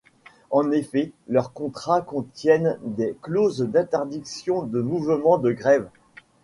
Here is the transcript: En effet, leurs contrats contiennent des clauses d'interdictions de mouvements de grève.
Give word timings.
En 0.49 0.71
effet, 0.71 1.11
leurs 1.27 1.53
contrats 1.53 2.01
contiennent 2.01 2.79
des 2.83 3.15
clauses 3.21 3.59
d'interdictions 3.61 4.63
de 4.63 4.81
mouvements 4.81 5.37
de 5.37 5.51
grève. 5.51 5.89